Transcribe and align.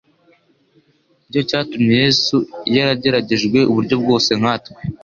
Nicyo 1.19 1.41
cyatumye 1.49 1.93
Yesu 2.03 2.35
"Yarageragejwe 2.75 3.59
uburyo 3.71 3.95
bwose 4.01 4.31
nka 4.39 4.53
twe." 4.63 4.81